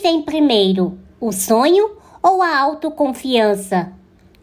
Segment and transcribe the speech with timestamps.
[0.00, 3.92] vem primeiro, o sonho ou a autoconfiança?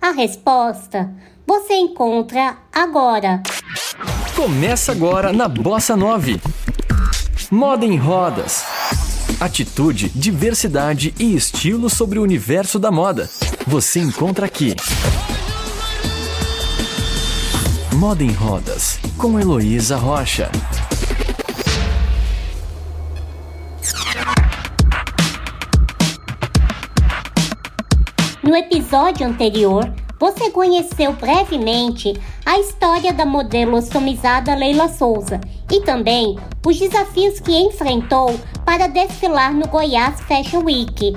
[0.02, 1.11] A resposta
[1.45, 3.41] você encontra agora.
[4.35, 6.39] Começa agora na Bossa 9.
[7.49, 8.63] Moda em rodas.
[9.39, 13.30] Atitude, diversidade e estilo sobre o universo da moda.
[13.66, 14.76] Você encontra aqui.
[17.94, 20.52] Moda em Rodas, com Heloísa Rocha.
[28.47, 36.39] No episódio anterior, você conheceu brevemente a história da modelo ostomizada Leila Souza e também
[36.65, 41.13] os desafios que enfrentou para desfilar no Goiás Fashion Week.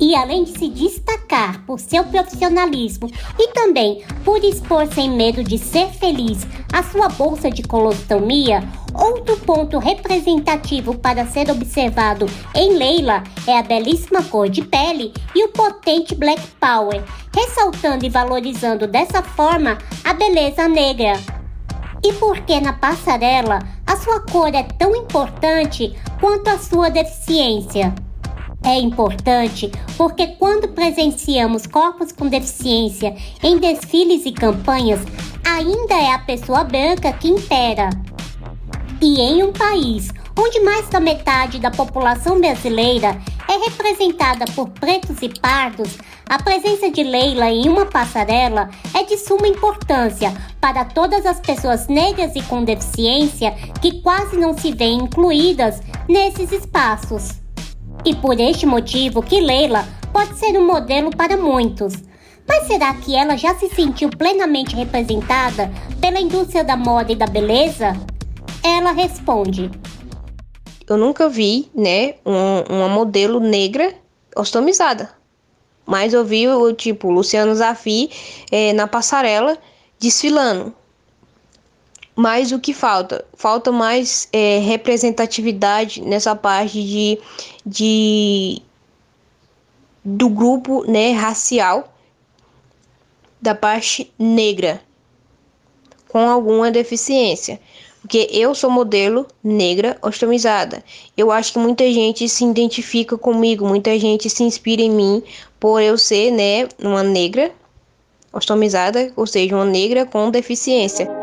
[0.00, 5.58] E além de se destacar por seu profissionalismo e também por expor sem medo de
[5.58, 8.62] ser feliz a sua bolsa de colostomia,
[8.94, 15.44] outro ponto representativo para ser observado em Leila é a belíssima cor de pele e
[15.44, 17.02] o potente Black Power,
[17.34, 21.14] ressaltando e valorizando dessa forma a beleza negra.
[22.04, 27.92] E por que na passarela a sua cor é tão importante quanto a sua deficiência?
[28.68, 35.00] É importante porque quando presenciamos corpos com deficiência em desfiles e campanhas,
[35.42, 37.88] ainda é a pessoa branca que impera.
[39.00, 45.16] E em um país onde mais da metade da população brasileira é representada por pretos
[45.22, 45.96] e pardos,
[46.28, 50.30] a presença de Leila em uma passarela é de suma importância
[50.60, 56.52] para todas as pessoas negras e com deficiência que quase não se veem incluídas nesses
[56.52, 57.47] espaços.
[58.04, 61.94] E por este motivo que Leila pode ser um modelo para muitos.
[62.46, 67.26] Mas será que ela já se sentiu plenamente representada pela indústria da moda e da
[67.26, 67.94] beleza?
[68.62, 69.70] Ela responde:
[70.88, 73.92] Eu nunca vi, né, um, uma modelo negra
[74.34, 75.10] ostomizada.
[75.84, 78.10] Mas eu vi o tipo Luciano Zafi
[78.50, 79.56] é, na passarela
[79.98, 80.74] desfilando.
[82.20, 83.24] Mas o que falta?
[83.32, 87.16] Falta mais é, representatividade nessa parte de,
[87.64, 88.60] de
[90.04, 91.94] do grupo né, racial
[93.40, 94.82] da parte negra
[96.08, 97.60] com alguma deficiência.
[98.00, 100.82] Porque eu sou modelo negra ostomizada.
[101.16, 105.22] Eu acho que muita gente se identifica comigo, muita gente se inspira em mim
[105.60, 107.52] por eu ser, né, uma negra
[108.32, 111.17] ostomizada, ou seja, uma negra com deficiência.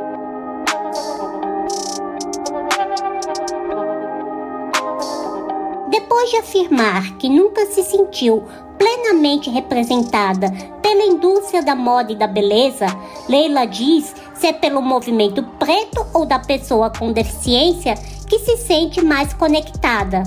[6.26, 8.44] De afirmar que nunca se sentiu
[8.80, 12.88] plenamente representada pela indústria da moda e da beleza,
[13.30, 17.94] Leila diz se é pelo movimento preto ou da pessoa com deficiência
[18.28, 20.24] que se sente mais conectada.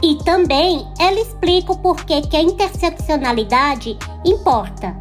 [0.00, 4.96] E também ela explica o porquê que a interseccionalidade importa.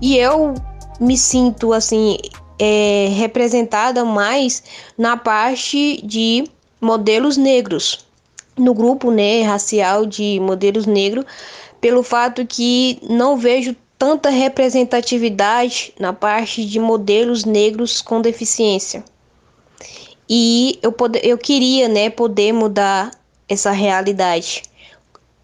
[0.00, 0.54] E eu
[0.98, 2.16] me sinto assim
[2.58, 4.64] é, representada mais
[4.96, 6.48] na parte de
[6.80, 8.04] modelos negros
[8.56, 11.24] no grupo né, racial de modelos negros,
[11.80, 19.04] pelo fato que não vejo tanta representatividade na parte de modelos negros com deficiência.
[20.28, 23.10] E eu, pod eu queria né, poder mudar
[23.48, 24.62] essa realidade,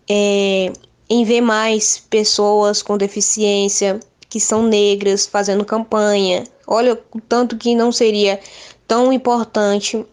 [0.09, 0.73] é,
[1.09, 6.45] em ver mais pessoas com deficiência que são negras fazendo campanha.
[6.67, 8.41] Olha o tanto que não seria
[8.87, 10.05] tão importante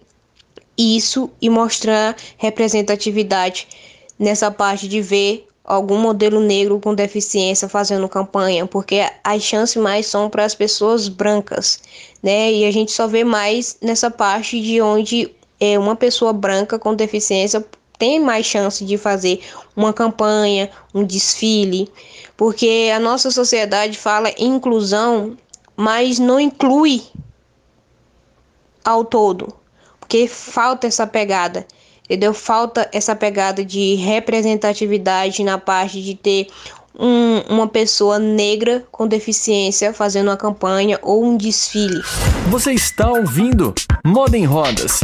[0.78, 3.68] isso e mostrar representatividade
[4.20, 10.06] nessa parte de ver algum modelo negro com deficiência fazendo campanha, porque as chances mais
[10.06, 11.82] são para as pessoas brancas,
[12.24, 12.52] né?
[12.54, 15.30] E a gente só vê mais nessa parte de onde
[15.60, 17.66] é uma pessoa branca com deficiência
[17.98, 19.42] tem mais chance de fazer
[19.76, 21.92] uma campanha, um desfile,
[22.38, 25.36] porque a nossa sociedade fala inclusão,
[25.76, 27.04] mas não inclui
[28.86, 29.57] ao todo
[30.08, 31.68] porque falta essa pegada,
[32.06, 32.34] entendeu?
[32.34, 36.48] Falta essa pegada de representatividade na parte de ter
[36.98, 42.02] um, uma pessoa negra com deficiência fazendo uma campanha ou um desfile.
[42.50, 43.74] Você está ouvindo
[44.06, 45.02] Moda em Rodas.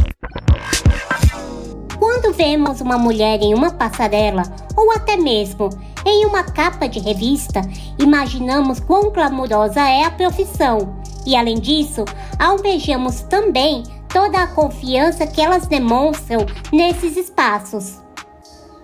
[2.00, 4.44] Quando vemos uma mulher em uma passarela
[4.78, 5.70] ou até mesmo
[6.06, 7.60] em uma capa de revista,
[8.00, 10.96] imaginamos quão glamurosa é a profissão.
[11.26, 12.06] E além disso,
[12.40, 18.00] almejamos também toda a confiança que elas demonstram nesses espaços.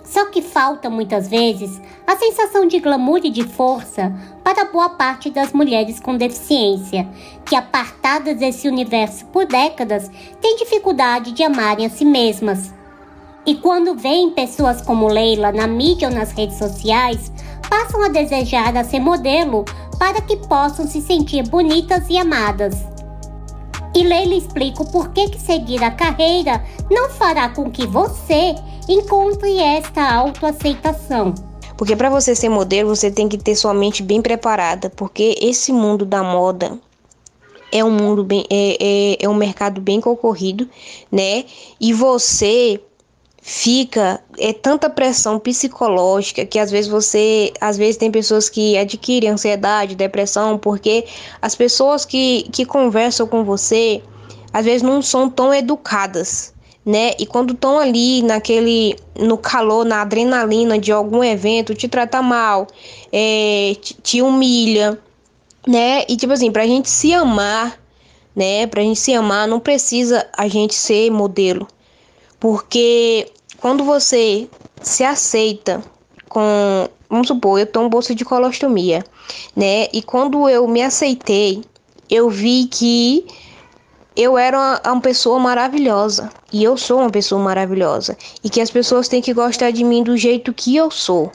[0.04, 4.12] Só que falta muitas vezes a sensação de glamour e de força
[4.44, 7.08] para boa parte das mulheres com deficiência,
[7.46, 10.10] que apartadas desse universo por décadas
[10.42, 12.74] têm dificuldade de amarem a si mesmas.
[13.46, 17.32] E quando veem pessoas como Leila na mídia ou nas redes sociais,
[17.70, 19.64] passam a desejar a ser modelo
[20.00, 22.99] para que possam se sentir bonitas e amadas.
[24.00, 28.56] E Leila explica o porquê que seguir a carreira não fará com que você
[28.88, 31.36] encontre esta autoaceitação.
[31.78, 35.74] Porque para você ser modelo, você tem que ter sua mente bem preparada, porque esse
[35.74, 36.80] mundo da moda
[37.74, 40.70] é um mundo bem é, é, é um mercado bem concorrido,
[41.12, 41.44] né?
[41.78, 42.80] E você
[43.42, 49.30] fica é tanta pressão psicológica que às vezes você às vezes tem pessoas que adquirem
[49.30, 51.06] ansiedade, depressão, porque
[51.42, 54.02] as pessoas que, que conversam com você
[54.52, 56.54] às vezes não são tão educadas,
[56.86, 57.12] né?
[57.20, 62.68] E quando estão ali naquele no calor, na adrenalina de algum evento, te trata mal,
[63.12, 65.00] é, te, te humilha,
[65.68, 66.04] né?
[66.10, 67.80] E tipo assim, pra gente se amar,
[68.36, 68.66] né?
[68.68, 71.68] Pra gente se amar, não precisa a gente ser modelo.
[72.40, 74.48] Porque quando você
[74.82, 75.84] se aceita
[76.30, 79.04] com, vamos supor, eu tomo bolsa de colostomia,
[79.56, 79.88] né?
[79.92, 81.62] E quando eu me aceitei,
[82.10, 83.26] eu vi que
[84.16, 88.72] eu era uma, uma, pessoa maravilhosa e eu sou uma pessoa maravilhosa e que as
[88.72, 91.32] pessoas têm que gostar de mim do jeito que eu sou.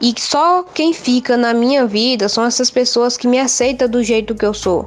[0.00, 4.34] E só quem fica na minha vida são essas pessoas que me aceitam do jeito
[4.34, 4.84] que eu sou.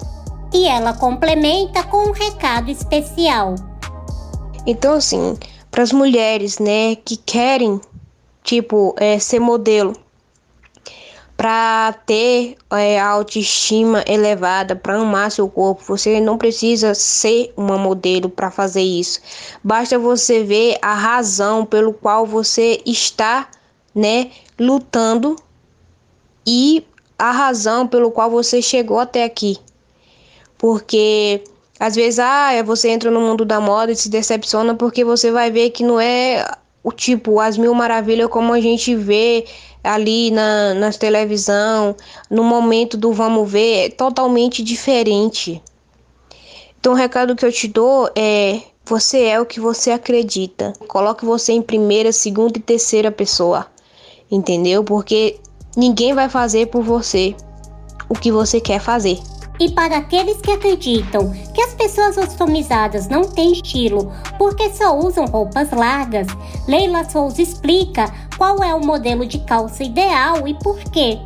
[0.53, 3.55] E ela complementa com um recado especial.
[4.65, 5.37] Então, assim,
[5.71, 7.81] para as mulheres, né, que querem,
[8.43, 9.95] tipo, é, ser modelo,
[11.35, 17.79] para ter é, a autoestima elevada, para amar seu corpo, você não precisa ser uma
[17.79, 19.19] modelo para fazer isso.
[19.63, 23.49] Basta você ver a razão pelo qual você está,
[23.95, 24.29] né,
[24.59, 25.35] lutando
[26.45, 26.85] e
[27.17, 29.57] a razão pelo qual você chegou até aqui.
[30.59, 31.43] Porque
[31.81, 35.49] às vezes, ah, você entra no mundo da moda e se decepciona porque você vai
[35.49, 36.45] ver que não é
[36.83, 39.45] o tipo as mil maravilhas como a gente vê
[39.83, 41.95] ali na, nas televisão,
[42.29, 45.59] no momento do vamos ver, é totalmente diferente.
[46.79, 50.73] Então, o recado que eu te dou é: você é o que você acredita.
[50.87, 53.65] Coloque você em primeira, segunda e terceira pessoa,
[54.29, 54.83] entendeu?
[54.83, 55.39] Porque
[55.75, 57.35] ninguém vai fazer por você
[58.07, 59.17] o que você quer fazer.
[59.61, 65.25] E para aqueles que acreditam que as pessoas customizadas não têm estilo porque só usam
[65.25, 66.25] roupas largas,
[66.67, 71.19] Leila Souza explica qual é o modelo de calça ideal e por quê.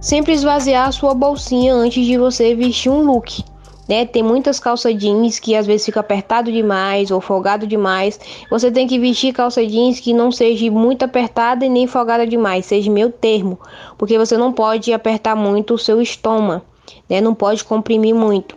[0.00, 3.44] Sempre esvaziar a sua bolsinha antes de você vestir um look.
[3.88, 4.06] Né?
[4.06, 8.20] Tem muitas calças jeans que às vezes fica apertado demais ou folgado demais.
[8.48, 12.64] Você tem que vestir calça jeans que não seja muito apertada e nem folgada demais,
[12.64, 13.58] seja meio termo,
[13.98, 16.62] porque você não pode apertar muito o seu estômago
[17.08, 17.20] né?
[17.20, 18.56] Não pode comprimir muito.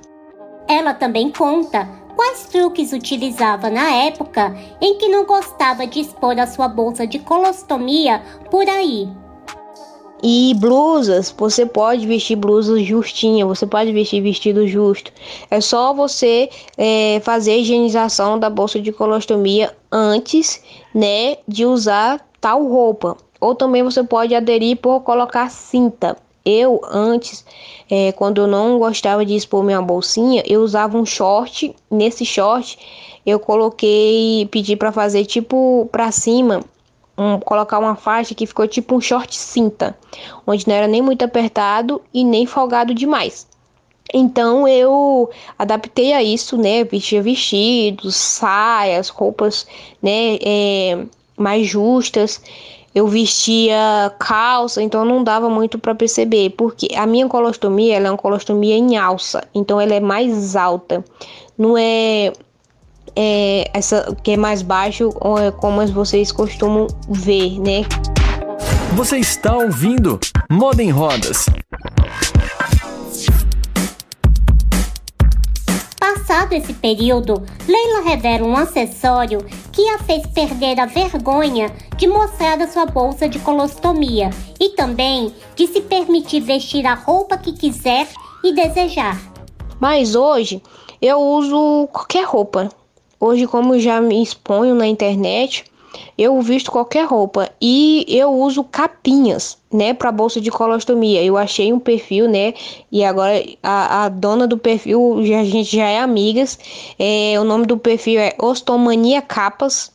[0.67, 6.47] Ela também conta quais truques utilizava na época em que não gostava de expor a
[6.47, 9.07] sua bolsa de colostomia por aí.
[10.23, 15.11] E blusas, você pode vestir blusas justinha, você pode vestir vestido justo.
[15.51, 22.25] É só você é, fazer a higienização da bolsa de colostomia antes, né, de usar
[22.41, 23.17] tal roupa.
[23.39, 26.17] Ou também você pode aderir por colocar cinta.
[26.45, 27.43] Eu, antes,
[27.89, 31.75] é, quando eu não gostava de expor minha bolsinha, eu usava um short.
[31.89, 32.77] Nesse short,
[33.25, 36.63] eu coloquei, pedi para fazer tipo para cima,
[37.17, 39.97] um, colocar uma faixa que ficou tipo um short cinta,
[40.45, 43.47] onde não era nem muito apertado e nem folgado demais.
[44.13, 46.83] Então eu adaptei a isso, né?
[46.83, 49.65] Vestia vestidos, saias, roupas,
[50.01, 50.37] né?
[50.41, 51.05] É,
[51.35, 52.39] mais justas
[52.95, 58.11] eu vestia calça, então não dava muito para perceber, porque a minha colostomia ela é
[58.11, 61.03] uma colostomia em alça, então ela é mais alta,
[61.57, 62.31] não é,
[63.13, 65.09] é essa que é mais baixo
[65.39, 67.85] é como vocês costumam ver, né?
[68.93, 70.17] Você está ouvindo
[70.49, 71.47] Moda em Rodas.
[76.35, 79.39] Passado esse período, Leila revela um acessório
[79.71, 85.33] que a fez perder a vergonha de mostrar a sua bolsa de colostomia e também
[85.55, 88.09] de se permitir vestir a roupa que quiser
[88.43, 89.17] e desejar.
[89.79, 90.61] Mas hoje
[91.01, 92.67] eu uso qualquer roupa.
[93.17, 95.63] Hoje, como já me exponho na internet,
[96.17, 101.23] eu visto qualquer roupa e eu uso capinhas, né, para bolsa de colostomia.
[101.23, 102.53] Eu achei um perfil, né,
[102.91, 106.57] e agora a, a dona do perfil, a gente já é amigas.
[106.97, 109.91] É, o nome do perfil é Ostomania Capas,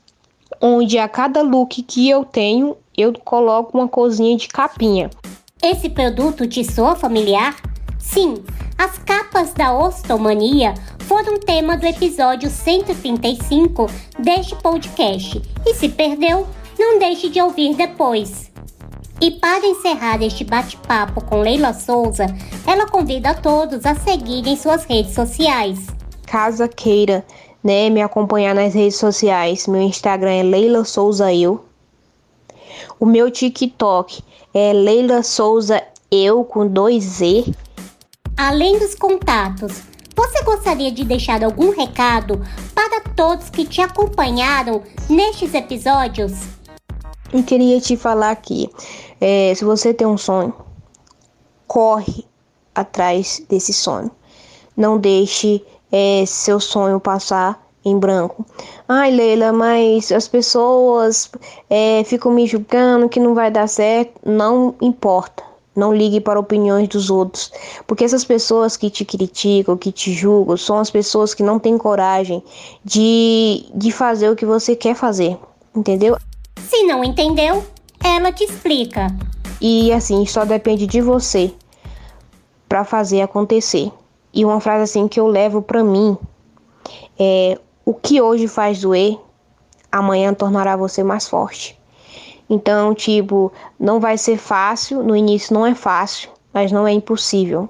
[0.60, 5.10] onde a cada look que eu tenho, eu coloco uma cozinha de capinha.
[5.62, 7.56] Esse produto te soa familiar?
[7.98, 8.42] Sim,
[8.78, 10.74] as capas da Ostomania
[11.10, 16.46] foram tema do episódio 135 deste podcast e se perdeu,
[16.78, 18.48] não deixe de ouvir depois.
[19.20, 22.26] E para encerrar este bate-papo com Leila Souza,
[22.64, 25.88] ela convida a todos a seguirem suas redes sociais.
[26.28, 27.26] Caso queira
[27.60, 31.64] né, me acompanhar nas redes sociais, meu Instagram é Leila Souza Eu.
[33.00, 34.22] O meu TikTok
[34.54, 37.52] é Leila Souza Eu com dois Z.
[38.36, 39.89] Além dos contatos,
[40.20, 42.42] você gostaria de deixar algum recado
[42.74, 46.32] para todos que te acompanharam nestes episódios?
[47.32, 48.70] E queria te falar aqui,
[49.18, 50.54] é, se você tem um sonho,
[51.66, 52.26] corre
[52.74, 54.10] atrás desse sonho.
[54.76, 58.44] Não deixe é, seu sonho passar em branco.
[58.86, 61.30] Ai, Leila, mas as pessoas
[61.70, 64.20] é, ficam me julgando que não vai dar certo.
[64.22, 65.49] Não importa.
[65.74, 67.52] Não ligue para opiniões dos outros,
[67.86, 71.78] porque essas pessoas que te criticam, que te julgam, são as pessoas que não têm
[71.78, 72.42] coragem
[72.84, 75.38] de, de fazer o que você quer fazer,
[75.74, 76.16] entendeu?
[76.68, 77.64] Se não entendeu,
[78.02, 79.06] ela te explica.
[79.60, 81.52] E assim, só depende de você
[82.68, 83.92] para fazer acontecer.
[84.32, 86.16] E uma frase assim que eu levo para mim
[87.18, 89.18] é: o que hoje faz doer,
[89.90, 91.79] amanhã tornará você mais forte.
[92.50, 97.68] Então, tipo, não vai ser fácil, no início não é fácil, mas não é impossível.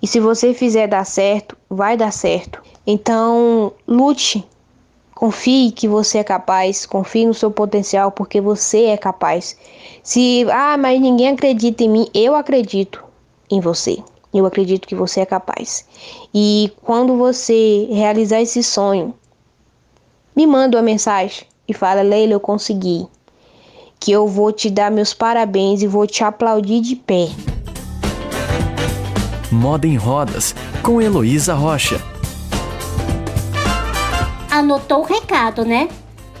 [0.00, 2.62] E se você fizer dar certo, vai dar certo.
[2.86, 4.42] Então, lute,
[5.14, 9.54] confie que você é capaz, confie no seu potencial, porque você é capaz.
[10.02, 13.04] Se, ah, mas ninguém acredita em mim, eu acredito
[13.50, 13.98] em você.
[14.32, 15.86] Eu acredito que você é capaz.
[16.32, 19.14] E quando você realizar esse sonho,
[20.34, 23.06] me manda uma mensagem e fala: Leila, eu consegui.
[24.06, 27.28] Que eu vou te dar meus parabéns e vou te aplaudir de pé.
[29.50, 32.00] Moda em Rodas, com Heloísa Rocha.
[34.48, 35.88] Anotou o recado, né?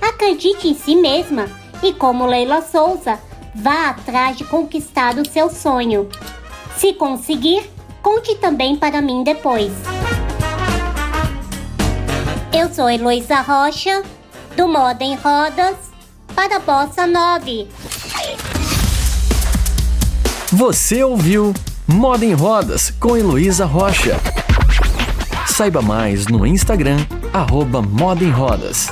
[0.00, 1.46] Acredite em si mesma
[1.82, 3.18] e, como Leila Souza,
[3.52, 6.08] vá atrás de conquistar o seu sonho.
[6.76, 7.68] Se conseguir,
[8.00, 9.72] Conte também para mim depois.
[12.56, 14.04] Eu sou Heloísa Rocha,
[14.56, 15.95] do Moda em Rodas,
[16.36, 17.66] para Bossa 9.
[20.52, 21.54] Você ouviu
[21.88, 24.20] Moda em Rodas com Heloísa Rocha.
[25.46, 26.98] Saiba mais no Instagram,
[27.32, 28.88] arroba Moda em Rodas.